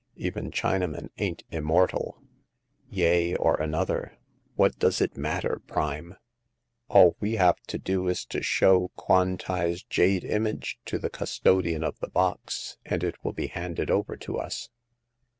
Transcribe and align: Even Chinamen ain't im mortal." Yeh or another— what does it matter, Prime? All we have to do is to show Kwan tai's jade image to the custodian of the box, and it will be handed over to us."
Even 0.15 0.49
Chinamen 0.49 1.09
ain't 1.19 1.43
im 1.51 1.63
mortal." 1.63 2.17
Yeh 2.89 3.35
or 3.35 3.61
another— 3.61 4.17
what 4.55 4.79
does 4.79 4.99
it 4.99 5.15
matter, 5.15 5.61
Prime? 5.67 6.15
All 6.89 7.15
we 7.19 7.35
have 7.35 7.59
to 7.67 7.77
do 7.77 8.07
is 8.07 8.25
to 8.25 8.41
show 8.41 8.89
Kwan 8.95 9.37
tai's 9.37 9.83
jade 9.83 10.23
image 10.23 10.79
to 10.85 10.97
the 10.97 11.11
custodian 11.11 11.83
of 11.83 11.99
the 11.99 12.09
box, 12.09 12.77
and 12.83 13.03
it 13.03 13.23
will 13.23 13.33
be 13.33 13.45
handed 13.49 13.91
over 13.91 14.17
to 14.17 14.39
us." 14.39 14.69